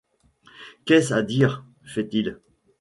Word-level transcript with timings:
Qu’est-ce 0.85 1.13
à 1.13 1.21
dire? 1.21 1.63
feit-il. 1.83 2.39